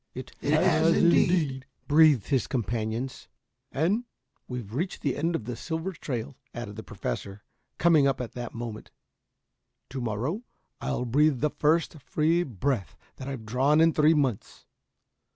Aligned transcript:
"It 0.15 0.31
has 0.41 0.97
indeed," 0.97 1.67
breathed 1.87 2.29
his 2.29 2.47
companions 2.47 3.27
"And 3.71 4.05
we've 4.47 4.73
reached 4.73 5.03
the 5.03 5.15
end 5.15 5.35
of 5.35 5.45
The 5.45 5.55
Silver 5.55 5.91
Trail," 5.91 6.35
added 6.55 6.75
the 6.75 6.81
Professor, 6.81 7.43
coming 7.77 8.07
up 8.07 8.19
at 8.19 8.31
that 8.31 8.55
moment. 8.55 8.89
"To 9.91 10.01
morrow 10.01 10.41
I'll 10.81 11.05
breathe 11.05 11.39
the 11.41 11.51
first 11.51 11.99
free 12.01 12.41
breath 12.41 12.95
that 13.17 13.27
I've 13.27 13.45
drawn 13.45 13.79
in 13.79 13.93
three 13.93 14.15
months." 14.15 14.65